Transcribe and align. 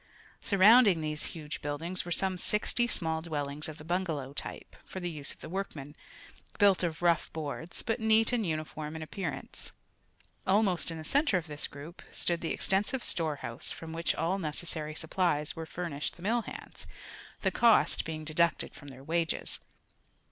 Surrounding 0.41 0.99
these 0.99 1.25
huge 1.37 1.61
buildings 1.61 2.03
were 2.03 2.11
some 2.11 2.35
sixty 2.35 2.87
small 2.87 3.21
dwellings 3.21 3.69
of 3.69 3.77
the 3.77 3.83
bungalow 3.85 4.33
type, 4.33 4.75
for 4.83 4.99
the 4.99 5.11
use 5.11 5.31
of 5.31 5.41
the 5.41 5.47
workmen, 5.47 5.95
built 6.57 6.81
of 6.81 7.03
rough 7.03 7.31
boards, 7.33 7.83
but 7.83 7.99
neat 7.99 8.33
and 8.33 8.43
uniform 8.47 8.95
in 8.95 9.03
appearance. 9.03 9.73
Almost 10.47 10.89
in 10.89 10.97
the 10.97 11.03
center 11.03 11.37
of 11.37 11.45
this 11.45 11.67
group 11.67 12.01
stood 12.11 12.41
the 12.41 12.51
extensive 12.51 13.03
storehouse 13.03 13.71
from 13.71 13.93
which 13.93 14.15
all 14.15 14.39
necessary 14.39 14.95
supplies 14.95 15.55
were 15.55 15.67
furnished 15.67 16.15
the 16.15 16.23
mill 16.23 16.41
hands, 16.41 16.87
the 17.41 17.51
cost 17.51 18.03
being 18.03 18.25
deducted 18.25 18.73
from 18.73 18.87
their 18.87 19.03
wages. 19.03 19.59